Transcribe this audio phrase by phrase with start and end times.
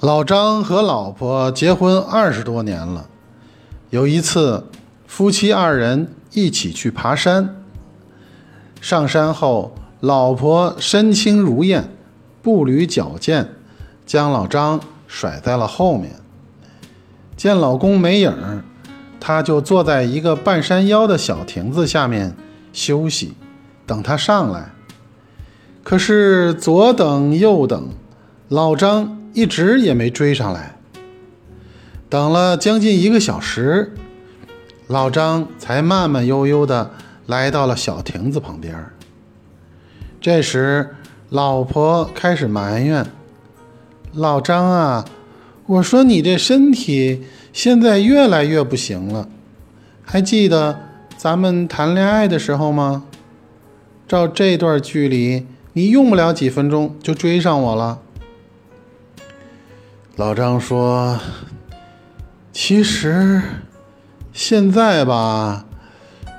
[0.00, 3.10] 老张和老婆结婚二十多年了。
[3.90, 4.64] 有一次，
[5.06, 7.62] 夫妻二人一起去爬山。
[8.80, 11.90] 上山后，老婆身轻如燕，
[12.40, 13.50] 步履矫健，
[14.06, 16.16] 将老张甩在了后面。
[17.36, 18.64] 见老公没影儿，
[19.20, 22.34] 她就坐在一个半山腰的小亭子下面
[22.72, 23.34] 休息，
[23.84, 24.70] 等他上来。
[25.82, 27.90] 可是左等右等，
[28.48, 29.19] 老张。
[29.32, 30.76] 一直也没追上来，
[32.08, 33.92] 等了将近一个小时，
[34.88, 36.90] 老张才慢慢悠悠地
[37.26, 38.86] 来到了小亭子旁边。
[40.20, 40.96] 这时，
[41.28, 43.06] 老婆开始埋怨
[44.12, 45.04] ：“老张啊，
[45.66, 47.22] 我说你这身体
[47.52, 49.28] 现在越来越不行了，
[50.02, 50.80] 还记得
[51.16, 53.04] 咱们谈恋爱的时候吗？
[54.08, 58.00] 照这段距离，你用不了几分钟就追上我了。”
[60.20, 61.18] 老张说
[62.52, 63.40] ：“其实
[64.34, 65.64] 现在吧，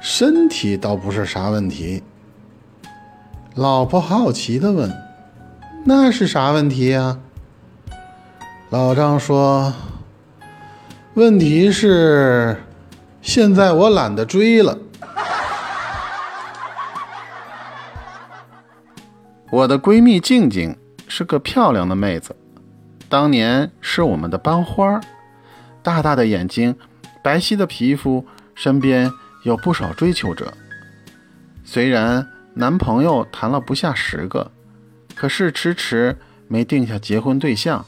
[0.00, 2.02] 身体倒不是啥问题。”
[3.54, 4.92] 老婆好奇的问
[5.86, 7.20] ：“那是啥问题呀？”
[8.70, 9.72] 老张说
[11.14, 12.60] ：“问题是
[13.22, 14.76] 现在我懒得追了。”
[19.52, 22.34] 我的闺蜜静静是个漂亮的妹子。
[23.08, 25.00] 当年是我们的班花，
[25.82, 26.76] 大大的眼睛，
[27.22, 29.10] 白皙的皮肤，身边
[29.44, 30.52] 有不少追求者。
[31.64, 34.50] 虽然男朋友谈了不下十个，
[35.14, 36.14] 可是迟迟
[36.48, 37.82] 没定下结婚对象。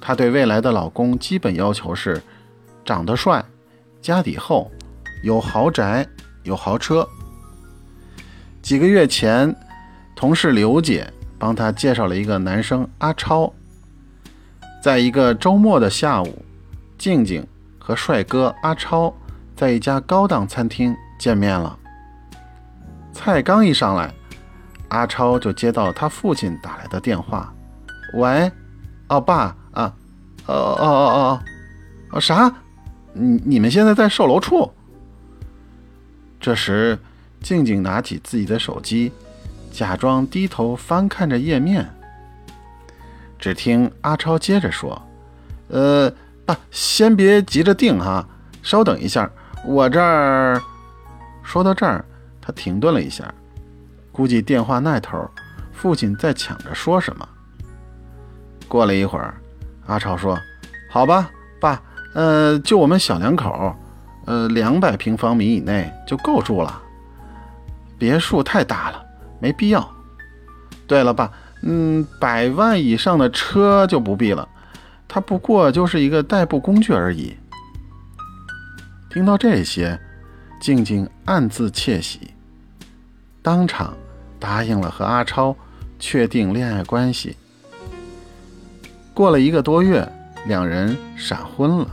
[0.00, 2.22] 她对未来的老公基本要求是：
[2.84, 3.44] 长得帅，
[4.00, 4.70] 家底厚，
[5.22, 6.06] 有豪宅，
[6.44, 7.06] 有豪车。
[8.62, 9.54] 几个月前，
[10.16, 13.52] 同事刘姐帮她介绍了一个男生阿超。
[14.80, 16.44] 在一个周末的下午，
[16.96, 17.46] 静静
[17.78, 19.12] 和帅哥阿超
[19.56, 21.76] 在一家高档餐厅见面了。
[23.12, 24.12] 菜刚一上来，
[24.88, 27.52] 阿超就接到他父亲打来的电话
[28.14, 28.50] ：“喂，
[29.08, 29.92] 哦爸啊，
[30.46, 31.42] 哦哦哦哦
[32.12, 32.54] 哦，啥？
[33.12, 34.70] 你你们现在在售楼处？”
[36.40, 36.96] 这时，
[37.42, 39.10] 静静拿起自己的手机，
[39.72, 41.90] 假装低头翻看着页面。
[43.38, 45.00] 只听阿超接着说
[45.68, 46.12] ：“呃，
[46.44, 48.26] 爸，先别急着定哈，
[48.62, 49.30] 稍等一下，
[49.64, 50.60] 我这儿……”
[51.44, 52.04] 说到这儿，
[52.40, 53.32] 他停顿了一下，
[54.10, 55.30] 估计电话那头
[55.72, 57.28] 父亲在抢着说什么。
[58.66, 59.34] 过了一会儿，
[59.86, 60.38] 阿超说
[60.90, 61.80] ：“好吧，爸，
[62.14, 63.74] 呃，就我们小两口，
[64.26, 66.82] 呃，两百平方米以内就够住了，
[67.96, 69.02] 别墅太大了，
[69.40, 69.88] 没必要。
[70.88, 71.30] 对了，爸。”
[71.62, 74.48] 嗯，百万以上的车就不必了，
[75.08, 77.36] 它不过就是一个代步工具而已。
[79.10, 79.98] 听到这些，
[80.60, 82.32] 静静暗自窃喜，
[83.42, 83.96] 当场
[84.38, 85.56] 答应了和阿超
[85.98, 87.36] 确定恋爱关系。
[89.12, 90.06] 过了一个多月，
[90.46, 91.88] 两人闪婚了。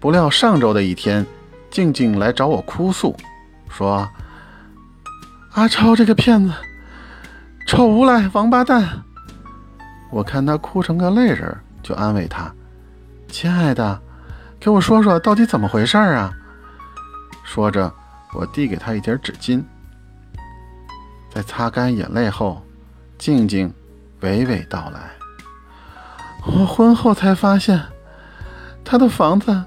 [0.00, 1.24] 不料上周的一天，
[1.70, 3.16] 静静来找我哭诉，
[3.68, 4.08] 说
[5.54, 6.52] ：“阿超这个骗子。”
[7.66, 9.02] 臭无赖，王八蛋！
[10.10, 12.54] 我看他哭成个泪人，就安慰他
[13.28, 14.00] ：“亲爱的，
[14.60, 16.32] 给我说说到底怎么回事啊？”
[17.42, 17.92] 说着，
[18.34, 19.64] 我递给他一叠纸巾。
[21.28, 22.62] 在擦干眼泪后，
[23.18, 23.74] 静静
[24.20, 25.10] 娓娓道来
[26.46, 27.82] ：“我婚后才发现，
[28.84, 29.64] 他的房子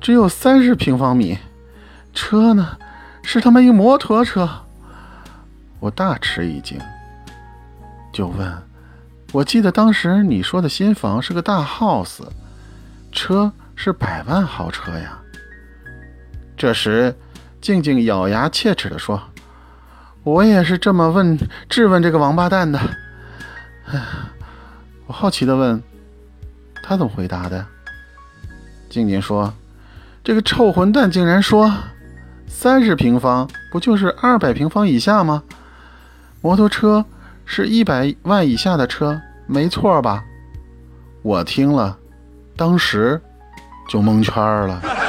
[0.00, 1.38] 只有三十平方米，
[2.14, 2.78] 车呢，
[3.22, 4.48] 是他妈一摩托车。”
[5.78, 6.80] 我大吃一惊。
[8.14, 8.62] 就问，
[9.32, 12.20] 我记得当时你说的新房是个大 house，
[13.10, 15.18] 车是百万豪车呀。
[16.56, 17.12] 这时，
[17.60, 19.20] 静静咬牙切齿地说
[20.22, 21.36] ：“我也是这么问
[21.68, 22.80] 质问这个王八蛋的。”，
[25.08, 25.82] 我好奇地问，
[26.84, 27.66] 他怎么回答的？
[28.88, 29.52] 静静说
[30.22, 31.68] ：“这个臭混蛋竟然说，
[32.46, 35.42] 三十平方不就是二百平方以下吗？
[36.40, 37.04] 摩托车。”
[37.44, 40.24] 是一百万以下的车，没错吧？
[41.22, 41.96] 我听了，
[42.56, 43.20] 当时
[43.88, 45.03] 就蒙圈了。